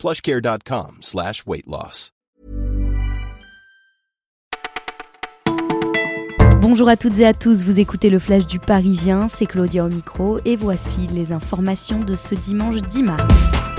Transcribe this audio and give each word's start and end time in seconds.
plushcare.com 0.00 0.98
slash 1.02 1.44
weight 1.46 1.66
loss. 1.66 2.10
Bonjour 6.60 6.88
à 6.88 6.96
toutes 6.96 7.18
et 7.18 7.26
à 7.26 7.34
tous, 7.34 7.64
vous 7.64 7.80
écoutez 7.80 8.10
le 8.10 8.18
Flash 8.18 8.46
du 8.46 8.58
Parisien, 8.58 9.28
c'est 9.28 9.46
Claudia 9.46 9.84
au 9.84 9.88
micro 9.88 10.38
et 10.44 10.56
voici 10.56 11.06
les 11.08 11.32
informations 11.32 12.00
de 12.00 12.14
ce 12.16 12.34
dimanche 12.34 12.80
10 12.82 13.02
mars 13.02 13.69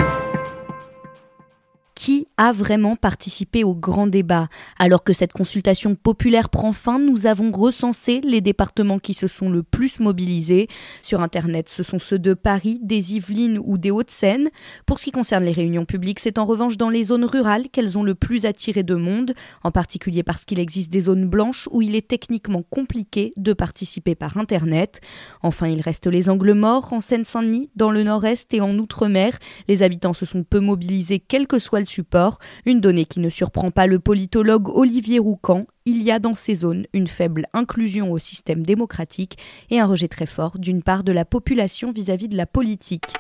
a 2.42 2.52
vraiment 2.52 2.96
participé 2.96 3.64
au 3.64 3.76
grand 3.76 4.08
débat. 4.08 4.48
Alors 4.80 5.04
que 5.04 5.14
cette 5.14 5.32
consultation 5.32 5.94
populaire 5.94 6.50
prend 6.50 6.74
fin, 6.74 6.98
nous 6.98 7.28
avons 7.28 7.52
recensé 7.52 8.20
les 8.24 8.42
départements 8.42 8.98
qui 8.98 9.14
se 9.14 9.28
sont 9.28 9.48
le 9.48 9.62
plus 9.62 10.00
mobilisés. 10.00 10.68
Sur 11.04 11.22
Internet, 11.22 11.70
ce 11.70 11.84
sont 11.84 12.00
ceux 12.00 12.18
de 12.18 12.34
Paris, 12.34 12.80
des 12.82 13.14
Yvelines 13.14 13.60
ou 13.64 13.78
des 13.78 13.92
Hauts-de-Seine. 13.92 14.50
Pour 14.88 14.98
ce 14.98 15.06
qui 15.06 15.12
concerne 15.12 15.44
les 15.44 15.52
réunions 15.52 15.86
publiques, 15.86 16.20
c'est 16.20 16.40
en 16.40 16.48
revanche 16.48 16.78
dans 16.78 16.90
les 16.90 17.04
zones 17.04 17.26
rurales 17.26 17.70
qu'elles 17.70 18.00
ont 18.00 18.04
le 18.04 18.16
plus 18.16 18.48
attiré 18.48 18.82
de 18.82 18.96
monde, 18.96 19.36
en 19.64 19.70
particulier 19.70 20.24
parce 20.24 20.44
qu'il 20.44 20.58
existe 20.58 20.90
des 20.90 21.02
zones 21.02 21.30
blanches 21.30 21.70
où 21.72 21.84
il 21.84 21.96
est 21.96 22.08
techniquement 22.08 22.64
compliqué 22.64 23.30
de 23.38 23.54
participer 23.54 24.16
par 24.16 24.38
Internet. 24.38 25.00
Enfin, 25.44 25.68
il 25.68 25.80
reste 25.80 26.08
les 26.08 26.28
angles 26.28 26.54
morts 26.54 26.92
en 26.92 27.02
Seine-Saint-Denis, 27.02 27.70
dans 27.76 27.92
le 27.92 28.02
nord-est 28.02 28.52
et 28.56 28.62
en 28.62 28.76
Outre-mer. 28.80 29.38
Les 29.68 29.84
habitants 29.84 30.16
se 30.16 30.26
sont 30.26 30.44
peu 30.44 30.60
mobilisés 30.60 31.20
quel 31.20 31.46
que 31.46 31.60
soit 31.60 31.80
le 31.80 31.86
support, 31.86 32.31
une 32.66 32.82
donnée 32.82 33.06
qui 33.06 33.20
ne 33.20 33.30
surprend 33.30 33.72
pas 33.72 33.88
le 33.88 34.00
politologue 34.00 34.70
Olivier 34.70 35.20
Roucan. 35.20 35.66
Il 35.86 36.04
y 36.04 36.12
a 36.12 36.20
dans 36.20 36.36
ces 36.36 36.56
zones 36.56 36.86
une 36.94 37.08
faible 37.08 37.46
inclusion 37.54 38.12
au 38.12 38.20
système 38.20 38.66
démocratique 38.66 39.38
et 39.70 39.80
un 39.80 39.86
rejet 39.86 40.08
très 40.08 40.26
fort 40.26 40.60
d'une 40.60 40.84
part 40.84 41.04
de 41.04 41.12
la 41.12 41.26
population 41.26 41.92
vis-à-vis 41.92 42.28
-vis 42.28 42.32
de 42.32 42.38
la 42.38 42.46
politique. 42.46 43.16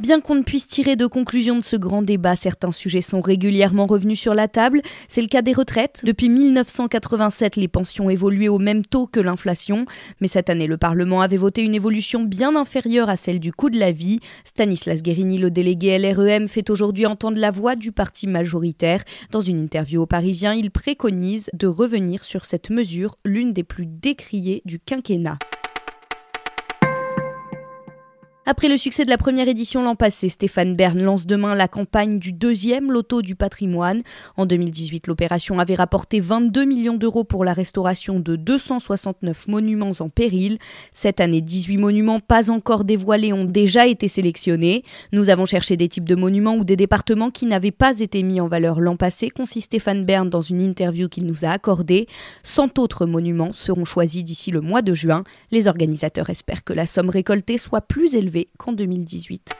Bien 0.00 0.22
qu'on 0.22 0.34
ne 0.34 0.42
puisse 0.42 0.66
tirer 0.66 0.96
de 0.96 1.06
conclusion 1.06 1.58
de 1.58 1.64
ce 1.64 1.76
grand 1.76 2.00
débat, 2.00 2.34
certains 2.34 2.72
sujets 2.72 3.02
sont 3.02 3.20
régulièrement 3.20 3.86
revenus 3.86 4.18
sur 4.18 4.32
la 4.32 4.48
table. 4.48 4.80
C'est 5.08 5.20
le 5.20 5.26
cas 5.26 5.42
des 5.42 5.52
retraites. 5.52 6.00
Depuis 6.04 6.30
1987, 6.30 7.56
les 7.56 7.68
pensions 7.68 8.08
évoluaient 8.08 8.48
au 8.48 8.58
même 8.58 8.82
taux 8.82 9.06
que 9.06 9.20
l'inflation. 9.20 9.84
Mais 10.22 10.26
cette 10.26 10.48
année, 10.48 10.66
le 10.66 10.78
Parlement 10.78 11.20
avait 11.20 11.36
voté 11.36 11.62
une 11.62 11.74
évolution 11.74 12.22
bien 12.22 12.56
inférieure 12.56 13.10
à 13.10 13.18
celle 13.18 13.40
du 13.40 13.52
coût 13.52 13.68
de 13.68 13.78
la 13.78 13.92
vie. 13.92 14.20
Stanislas 14.44 15.02
Guérini, 15.02 15.36
le 15.36 15.50
délégué 15.50 15.98
LREM, 15.98 16.48
fait 16.48 16.70
aujourd'hui 16.70 17.04
entendre 17.04 17.38
la 17.38 17.50
voix 17.50 17.76
du 17.76 17.92
parti 17.92 18.26
majoritaire. 18.26 19.04
Dans 19.30 19.42
une 19.42 19.62
interview 19.62 20.00
au 20.00 20.06
Parisien, 20.06 20.54
il 20.54 20.70
préconise 20.70 21.50
de 21.52 21.66
revenir 21.66 22.24
sur 22.24 22.46
cette 22.46 22.70
mesure, 22.70 23.16
l'une 23.26 23.52
des 23.52 23.64
plus 23.64 23.84
décriées 23.84 24.62
du 24.64 24.80
quinquennat. 24.80 25.36
Après 28.50 28.66
le 28.66 28.76
succès 28.76 29.04
de 29.04 29.10
la 29.10 29.16
première 29.16 29.46
édition 29.46 29.80
l'an 29.80 29.94
passé, 29.94 30.28
Stéphane 30.28 30.74
Bern 30.74 31.00
lance 31.00 31.24
demain 31.24 31.54
la 31.54 31.68
campagne 31.68 32.18
du 32.18 32.32
deuxième 32.32 32.90
loto 32.90 33.22
du 33.22 33.36
patrimoine. 33.36 34.02
En 34.36 34.44
2018, 34.44 35.06
l'opération 35.06 35.60
avait 35.60 35.76
rapporté 35.76 36.18
22 36.18 36.64
millions 36.64 36.96
d'euros 36.96 37.22
pour 37.22 37.44
la 37.44 37.52
restauration 37.52 38.18
de 38.18 38.34
269 38.34 39.46
monuments 39.46 39.92
en 40.00 40.08
péril. 40.08 40.58
Cette 40.92 41.20
année, 41.20 41.42
18 41.42 41.76
monuments 41.76 42.18
pas 42.18 42.50
encore 42.50 42.82
dévoilés 42.82 43.32
ont 43.32 43.44
déjà 43.44 43.86
été 43.86 44.08
sélectionnés. 44.08 44.82
Nous 45.12 45.30
avons 45.30 45.46
cherché 45.46 45.76
des 45.76 45.88
types 45.88 46.08
de 46.08 46.16
monuments 46.16 46.56
ou 46.56 46.64
des 46.64 46.74
départements 46.74 47.30
qui 47.30 47.46
n'avaient 47.46 47.70
pas 47.70 48.00
été 48.00 48.24
mis 48.24 48.40
en 48.40 48.48
valeur 48.48 48.80
l'an 48.80 48.96
passé, 48.96 49.30
confie 49.30 49.60
Stéphane 49.60 50.04
Bern 50.04 50.28
dans 50.28 50.42
une 50.42 50.60
interview 50.60 51.08
qu'il 51.08 51.26
nous 51.26 51.44
a 51.44 51.50
accordée. 51.50 52.08
100 52.42 52.80
autres 52.80 53.06
monuments 53.06 53.52
seront 53.52 53.84
choisis 53.84 54.24
d'ici 54.24 54.50
le 54.50 54.60
mois 54.60 54.82
de 54.82 54.92
juin. 54.92 55.22
Les 55.52 55.68
organisateurs 55.68 56.30
espèrent 56.30 56.64
que 56.64 56.72
la 56.72 56.86
somme 56.86 57.10
récoltée 57.10 57.56
soit 57.56 57.82
plus 57.82 58.16
élevée 58.16 58.39
qu'en 58.58 58.72
2018. 58.72 59.50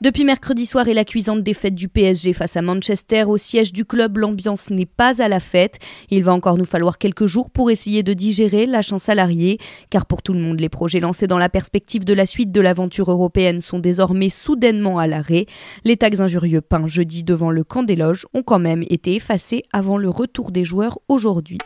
Depuis 0.00 0.22
mercredi 0.22 0.64
soir 0.64 0.86
et 0.86 0.94
la 0.94 1.04
cuisante 1.04 1.42
défaite 1.42 1.74
du 1.74 1.88
PSG 1.88 2.32
face 2.32 2.56
à 2.56 2.62
Manchester 2.62 3.24
au 3.24 3.36
siège 3.36 3.72
du 3.72 3.84
club, 3.84 4.18
l'ambiance 4.18 4.70
n'est 4.70 4.86
pas 4.86 5.20
à 5.20 5.26
la 5.26 5.40
fête. 5.40 5.80
Il 6.08 6.22
va 6.22 6.32
encore 6.32 6.56
nous 6.56 6.64
falloir 6.64 6.98
quelques 6.98 7.26
jours 7.26 7.50
pour 7.50 7.68
essayer 7.68 8.04
de 8.04 8.12
digérer 8.12 8.66
l'achat 8.66 9.00
salarié, 9.00 9.58
car 9.90 10.06
pour 10.06 10.22
tout 10.22 10.34
le 10.34 10.38
monde, 10.38 10.60
les 10.60 10.68
projets 10.68 11.00
lancés 11.00 11.26
dans 11.26 11.36
la 11.36 11.48
perspective 11.48 12.04
de 12.04 12.14
la 12.14 12.26
suite 12.26 12.52
de 12.52 12.60
l'aventure 12.60 13.10
européenne 13.10 13.60
sont 13.60 13.80
désormais 13.80 14.30
soudainement 14.30 15.00
à 15.00 15.08
l'arrêt. 15.08 15.46
Les 15.82 15.96
tags 15.96 16.20
injurieux 16.20 16.60
peints 16.60 16.86
jeudi 16.86 17.24
devant 17.24 17.50
le 17.50 17.64
camp 17.64 17.82
des 17.82 17.96
loges 17.96 18.24
ont 18.34 18.44
quand 18.44 18.60
même 18.60 18.84
été 18.90 19.16
effacés 19.16 19.64
avant 19.72 19.96
le 19.96 20.10
retour 20.10 20.52
des 20.52 20.64
joueurs 20.64 21.00
aujourd'hui. 21.08 21.58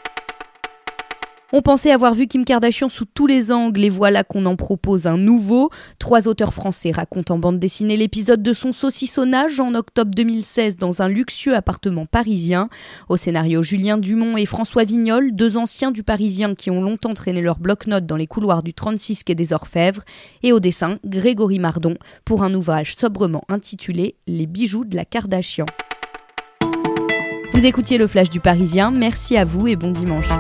On 1.54 1.60
pensait 1.60 1.90
avoir 1.90 2.14
vu 2.14 2.26
Kim 2.26 2.46
Kardashian 2.46 2.88
sous 2.88 3.04
tous 3.04 3.26
les 3.26 3.52
angles 3.52 3.84
et 3.84 3.90
voilà 3.90 4.24
qu'on 4.24 4.46
en 4.46 4.56
propose 4.56 5.06
un 5.06 5.18
nouveau. 5.18 5.68
Trois 5.98 6.26
auteurs 6.26 6.54
français 6.54 6.92
racontent 6.92 7.34
en 7.34 7.38
bande 7.38 7.58
dessinée 7.58 7.98
l'épisode 7.98 8.42
de 8.42 8.54
son 8.54 8.72
saucissonnage 8.72 9.60
en 9.60 9.74
octobre 9.74 10.12
2016 10.14 10.78
dans 10.78 11.02
un 11.02 11.08
luxueux 11.08 11.54
appartement 11.54 12.06
parisien. 12.06 12.70
Au 13.10 13.18
scénario, 13.18 13.62
Julien 13.62 13.98
Dumont 13.98 14.38
et 14.38 14.46
François 14.46 14.84
Vignol, 14.84 15.32
deux 15.32 15.58
anciens 15.58 15.90
du 15.90 16.02
Parisien 16.02 16.54
qui 16.54 16.70
ont 16.70 16.80
longtemps 16.80 17.12
traîné 17.12 17.42
leur 17.42 17.58
bloc-notes 17.58 18.06
dans 18.06 18.16
les 18.16 18.26
couloirs 18.26 18.62
du 18.62 18.72
36 18.72 19.22
quai 19.22 19.34
des 19.34 19.52
Orfèvres. 19.52 20.04
Et 20.42 20.54
au 20.54 20.60
dessin, 20.60 20.98
Grégory 21.04 21.58
Mardon 21.58 21.96
pour 22.24 22.44
un 22.44 22.54
ouvrage 22.54 22.96
sobrement 22.96 23.42
intitulé 23.50 24.16
Les 24.26 24.46
bijoux 24.46 24.86
de 24.86 24.96
la 24.96 25.04
Kardashian. 25.04 25.66
Vous 27.52 27.66
écoutiez 27.66 27.98
le 27.98 28.06
flash 28.06 28.30
du 28.30 28.40
Parisien, 28.40 28.90
merci 28.90 29.36
à 29.36 29.44
vous 29.44 29.68
et 29.68 29.76
bon 29.76 29.90
dimanche. 29.90 30.30